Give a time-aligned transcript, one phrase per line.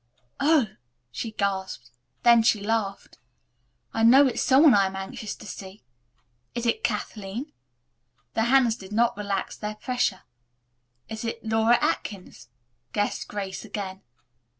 [0.39, 0.65] "Oh!"
[1.11, 1.91] she gasped.
[2.23, 3.19] Then she laughed.
[3.93, 5.83] "I know it's some one I'm anxious to see.
[6.55, 7.51] Is it Kathleen?"
[8.33, 10.23] The hands did not relax their pressure.
[11.07, 12.49] "Is it Laura Atkins?"
[12.93, 14.01] guessed Grace again.